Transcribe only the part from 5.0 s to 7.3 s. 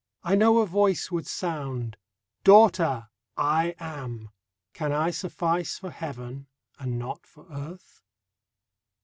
suffice for Heaven, and not